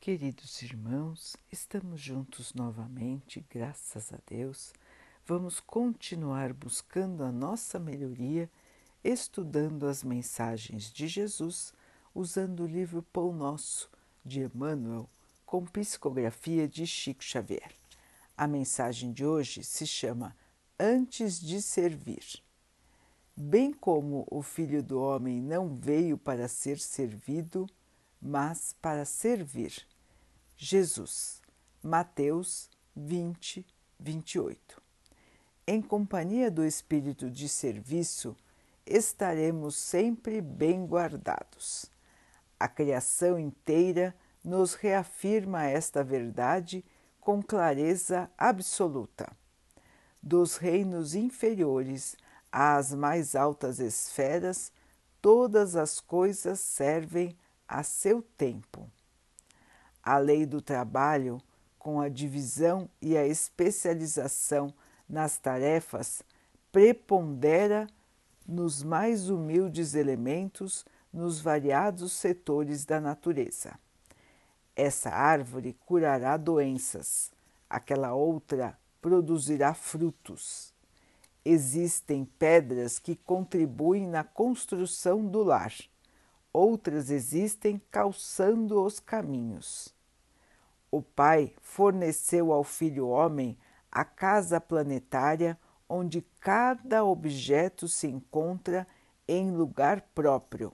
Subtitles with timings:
[0.00, 4.72] Queridos irmãos, estamos juntos novamente, graças a Deus.
[5.26, 8.50] Vamos continuar buscando a nossa melhoria,
[9.04, 11.74] estudando as mensagens de Jesus,
[12.14, 13.90] usando o livro Pão Nosso
[14.24, 15.06] de Emmanuel,
[15.44, 17.70] com psicografia de Chico Xavier.
[18.34, 20.34] A mensagem de hoje se chama
[20.78, 22.42] Antes de Servir.
[23.36, 27.66] Bem como o Filho do Homem não veio para ser servido,
[28.20, 29.86] mas para servir.
[30.56, 31.40] Jesus,
[31.82, 33.66] Mateus 20,
[33.98, 34.82] 28.
[35.66, 38.36] Em companhia do espírito de serviço,
[38.84, 41.86] estaremos sempre bem guardados.
[42.58, 44.14] A criação inteira
[44.44, 46.84] nos reafirma esta verdade
[47.20, 49.30] com clareza absoluta.
[50.22, 52.16] Dos reinos inferiores
[52.50, 54.72] às mais altas esferas,
[55.22, 57.36] todas as coisas servem
[57.70, 58.90] a seu tempo.
[60.02, 61.40] A lei do trabalho,
[61.78, 64.74] com a divisão e a especialização
[65.08, 66.22] nas tarefas,
[66.72, 67.86] prepondera
[68.46, 73.78] nos mais humildes elementos nos variados setores da natureza.
[74.74, 77.30] Essa árvore curará doenças,
[77.68, 80.74] aquela outra produzirá frutos.
[81.44, 85.72] Existem pedras que contribuem na construção do lar
[86.52, 89.94] outras existem calçando os caminhos.
[90.90, 93.56] O Pai forneceu ao Filho Homem
[93.90, 98.86] a casa planetária onde cada objeto se encontra
[99.26, 100.72] em lugar próprio,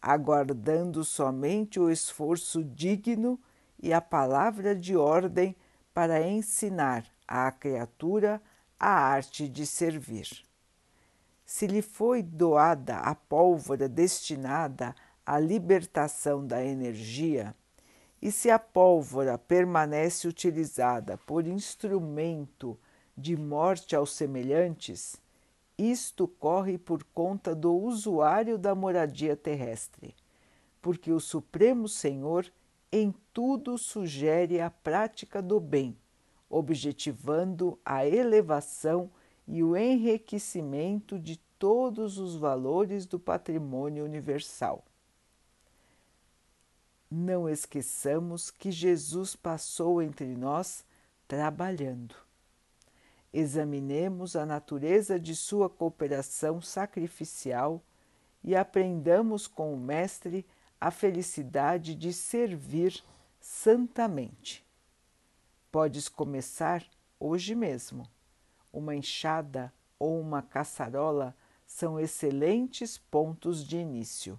[0.00, 3.38] aguardando somente o esforço digno
[3.82, 5.56] e a palavra de ordem
[5.92, 8.40] para ensinar à criatura
[8.78, 10.28] a arte de servir.
[11.44, 17.54] Se lhe foi doada a pólvora destinada a libertação da energia,
[18.20, 22.78] e se a pólvora permanece utilizada por instrumento
[23.16, 25.16] de morte aos semelhantes,
[25.78, 30.14] isto corre por conta do usuário da moradia terrestre,
[30.82, 32.50] porque o Supremo Senhor
[32.92, 35.96] em tudo sugere a prática do bem,
[36.48, 39.10] objetivando a elevação
[39.46, 44.84] e o enriquecimento de todos os valores do patrimônio universal
[47.10, 50.84] não esqueçamos que Jesus passou entre nós
[51.26, 52.14] trabalhando.
[53.32, 57.82] Examinemos a natureza de sua cooperação sacrificial
[58.42, 60.46] e aprendamos com o Mestre
[60.80, 63.02] a felicidade de servir
[63.40, 64.64] santamente.
[65.70, 66.84] Podes começar
[67.18, 68.08] hoje mesmo.
[68.72, 74.38] Uma enxada ou uma caçarola são excelentes pontos de início.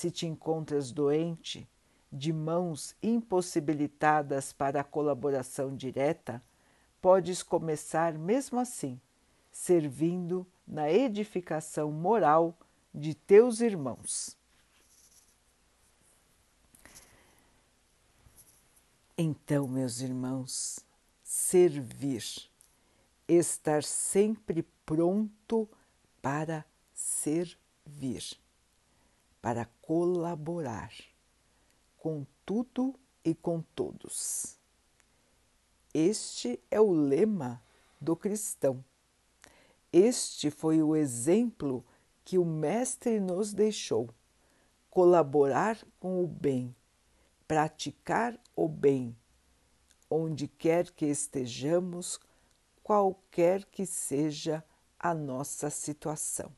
[0.00, 1.68] Se te encontras doente,
[2.10, 6.42] de mãos impossibilitadas para a colaboração direta,
[7.02, 8.98] podes começar mesmo assim,
[9.52, 12.58] servindo na edificação moral
[12.94, 14.38] de teus irmãos.
[19.18, 20.80] Então, meus irmãos,
[21.22, 22.24] servir,
[23.28, 25.68] estar sempre pronto
[26.22, 28.40] para servir
[29.40, 30.92] para colaborar
[31.96, 34.58] com tudo e com todos.
[35.92, 37.62] Este é o lema
[38.00, 38.84] do cristão.
[39.92, 41.84] Este foi o exemplo
[42.24, 44.08] que o Mestre nos deixou:
[44.88, 46.74] colaborar com o bem,
[47.46, 49.16] praticar o bem,
[50.08, 52.20] onde quer que estejamos,
[52.82, 54.64] qualquer que seja
[54.98, 56.52] a nossa situação.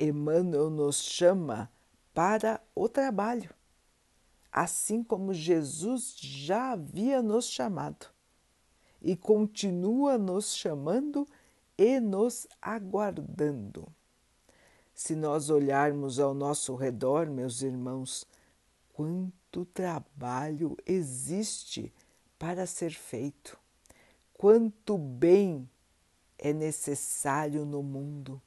[0.00, 1.70] Emmanuel nos chama
[2.14, 3.50] para o trabalho,
[4.50, 8.06] assim como Jesus já havia nos chamado
[9.02, 11.28] e continua nos chamando
[11.76, 13.86] e nos aguardando.
[14.94, 18.26] Se nós olharmos ao nosso redor, meus irmãos,
[18.94, 21.92] quanto trabalho existe
[22.38, 23.58] para ser feito,
[24.32, 25.68] quanto bem
[26.38, 28.40] é necessário no mundo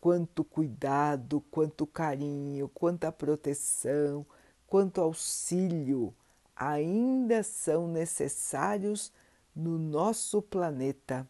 [0.00, 4.24] quanto cuidado, quanto carinho, quanta proteção,
[4.66, 6.14] quanto auxílio
[6.54, 9.12] ainda são necessários
[9.54, 11.28] no nosso planeta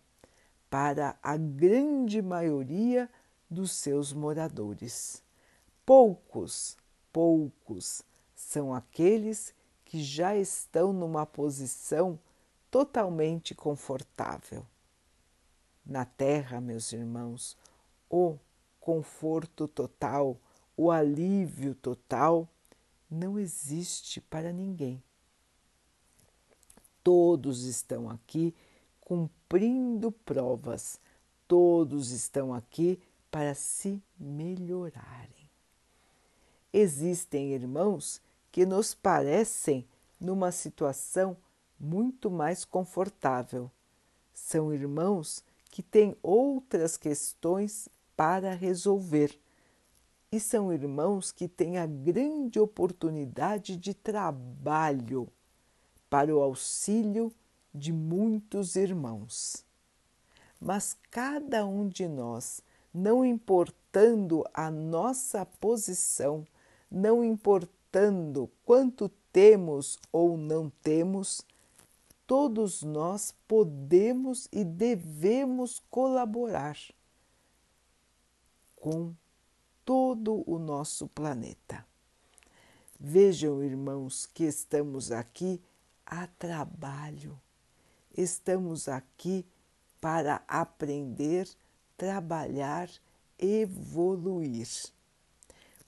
[0.70, 3.10] para a grande maioria
[3.48, 5.22] dos seus moradores.
[5.84, 6.76] Poucos,
[7.12, 8.02] poucos
[8.34, 9.54] são aqueles
[9.84, 12.18] que já estão numa posição
[12.70, 14.66] totalmente confortável.
[15.84, 17.56] Na Terra, meus irmãos,
[18.10, 18.36] o
[18.86, 20.40] conforto total,
[20.76, 22.48] o alívio total
[23.10, 25.02] não existe para ninguém.
[27.02, 28.54] Todos estão aqui
[29.00, 31.00] cumprindo provas,
[31.48, 35.50] todos estão aqui para se melhorarem.
[36.72, 38.22] Existem irmãos
[38.52, 39.84] que nos parecem
[40.20, 41.36] numa situação
[41.76, 43.68] muito mais confortável.
[44.32, 45.42] São irmãos
[45.72, 49.38] que têm outras questões para resolver.
[50.32, 55.28] E são irmãos que têm a grande oportunidade de trabalho
[56.10, 57.32] para o auxílio
[57.72, 59.64] de muitos irmãos.
[60.60, 66.46] Mas cada um de nós, não importando a nossa posição,
[66.90, 71.42] não importando quanto temos ou não temos,
[72.26, 76.76] todos nós podemos e devemos colaborar
[78.86, 79.12] com
[79.84, 81.84] todo o nosso planeta.
[83.00, 85.60] Vejam, irmãos, que estamos aqui
[86.06, 87.36] a trabalho.
[88.16, 89.44] Estamos aqui
[90.00, 91.48] para aprender,
[91.96, 92.88] trabalhar,
[93.36, 94.68] evoluir.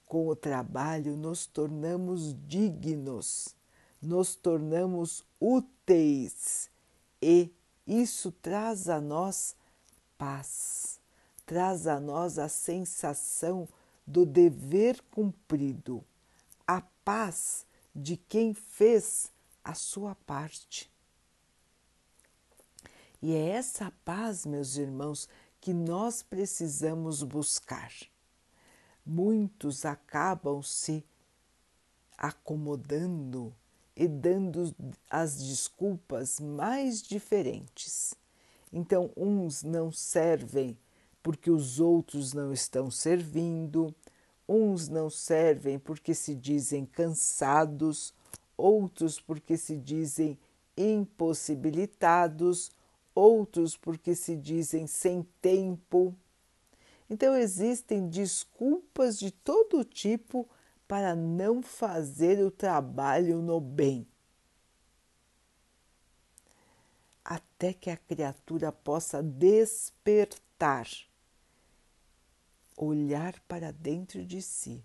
[0.05, 3.55] Com o trabalho, nos tornamos dignos,
[4.01, 6.69] nos tornamos úteis
[7.21, 7.49] e
[7.87, 9.55] isso traz a nós
[10.17, 10.99] paz,
[11.49, 13.67] traz a nós a sensação
[14.05, 16.05] do dever cumprido,
[16.67, 17.65] a paz
[17.95, 19.31] de quem fez
[19.63, 20.91] a sua parte.
[23.19, 25.27] E é essa paz, meus irmãos,
[25.59, 27.91] que nós precisamos buscar.
[29.03, 31.03] Muitos acabam se
[32.15, 33.51] acomodando
[33.95, 34.71] e dando
[35.09, 38.13] as desculpas mais diferentes.
[38.71, 40.77] Então, uns não servem
[41.21, 43.93] porque os outros não estão servindo,
[44.47, 48.13] uns não servem porque se dizem cansados,
[48.57, 50.37] outros porque se dizem
[50.75, 52.71] impossibilitados,
[53.13, 56.15] outros porque se dizem sem tempo.
[57.09, 60.47] Então, existem desculpas de todo tipo
[60.87, 64.07] para não fazer o trabalho no bem.
[67.23, 70.87] Até que a criatura possa despertar,
[72.79, 74.83] olhar para dentro de si,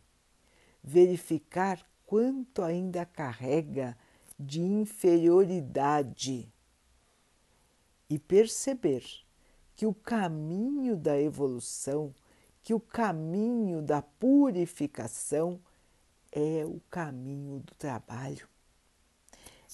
[0.82, 3.96] verificar quanto ainda carrega
[4.38, 6.52] de inferioridade
[8.10, 9.04] e perceber
[9.76, 12.12] que o caminho da evolução,
[12.62, 15.60] que o caminho da purificação
[16.32, 18.48] é o caminho do trabalho,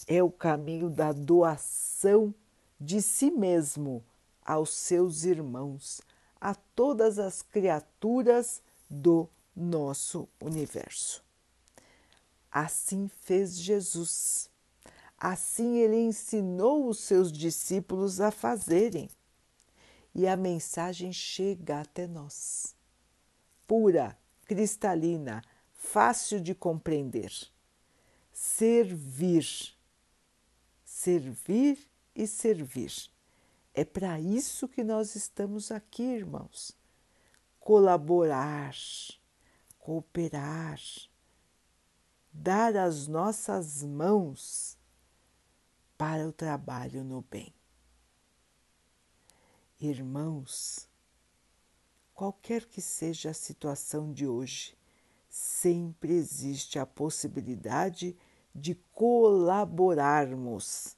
[0.06, 2.34] é o caminho da doação
[2.78, 4.04] de si mesmo
[4.44, 6.00] aos seus irmãos,
[6.40, 11.22] a todas as criaturas do nosso universo.
[12.50, 14.50] Assim fez Jesus.
[15.18, 19.08] Assim ele ensinou os seus discípulos a fazerem.
[20.14, 22.74] E a mensagem chega até nós.
[23.66, 25.42] Pura, cristalina,
[25.72, 27.32] fácil de compreender.
[28.32, 29.76] Servir.
[30.84, 31.78] Servir
[32.14, 32.92] e servir.
[33.72, 36.76] É para isso que nós estamos aqui, irmãos.
[37.58, 38.74] Colaborar,
[39.78, 40.80] cooperar
[42.32, 44.78] dar as nossas mãos
[45.98, 47.54] para o trabalho no bem.
[49.78, 50.88] Irmãos,
[52.14, 54.76] qualquer que seja a situação de hoje,
[55.28, 58.16] sempre existe a possibilidade
[58.54, 60.96] de colaborarmos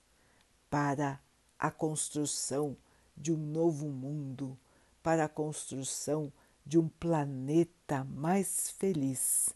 [0.68, 1.18] para
[1.62, 2.76] a construção
[3.16, 4.58] de um novo mundo,
[5.02, 6.32] para a construção
[6.66, 9.54] de um planeta mais feliz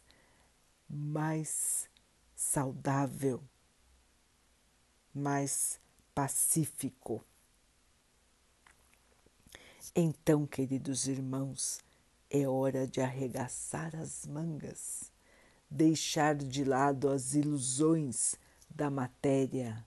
[0.88, 1.88] mais
[2.34, 3.42] saudável,
[5.12, 5.80] mais
[6.14, 7.24] pacífico.
[9.94, 11.80] Então, queridos irmãos,
[12.30, 15.10] é hora de arregaçar as mangas,
[15.70, 18.36] deixar de lado as ilusões
[18.68, 19.84] da matéria,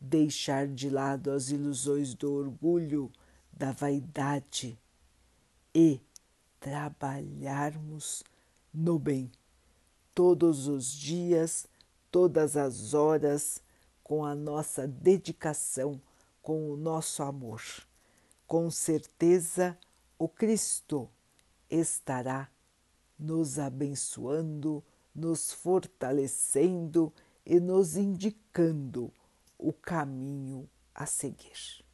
[0.00, 3.12] deixar de lado as ilusões do orgulho,
[3.52, 4.78] da vaidade
[5.74, 6.00] e
[6.58, 8.24] trabalharmos
[8.72, 9.30] no bem
[10.14, 11.66] todos os dias,
[12.10, 13.62] todas as horas,
[14.02, 16.00] com a nossa dedicação,
[16.42, 17.62] com o nosso amor.
[18.46, 19.78] Com certeza,
[20.18, 21.08] o Cristo
[21.68, 22.50] estará
[23.18, 24.82] nos abençoando,
[25.14, 27.12] nos fortalecendo
[27.46, 29.12] e nos indicando
[29.60, 31.84] o caminho a seguir.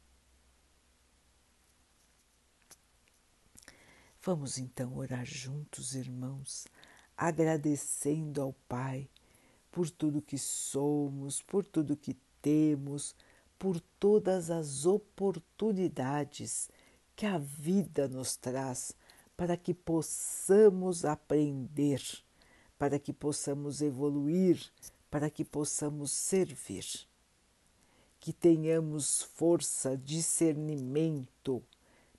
[4.21, 6.67] Vamos então orar juntos, irmãos,
[7.15, 9.09] agradecendo ao Pai
[9.71, 13.15] por tudo que somos, por tudo que temos,
[13.57, 16.69] por todas as oportunidades
[17.15, 18.93] que a vida nos traz
[19.37, 22.01] para que possamos aprender,
[22.77, 24.59] para que possamos evoluir,
[25.11, 27.06] para que possamos servir.
[28.27, 31.63] Que tenhamos força, discernimento,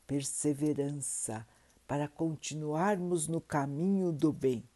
[0.06, 1.46] perseverança
[1.86, 4.66] para continuarmos no caminho do bem,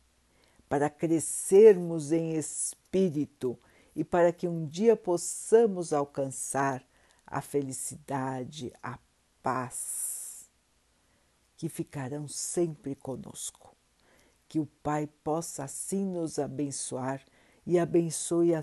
[0.68, 3.58] para crescermos em espírito
[3.96, 6.84] e para que um dia possamos alcançar
[7.26, 8.98] a felicidade, a
[9.42, 10.50] paz
[11.56, 13.74] que ficarão sempre conosco.
[14.46, 17.24] Que o Pai possa assim nos abençoar
[17.64, 18.62] e abençoe a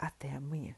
[0.00, 0.74] Até amanhã.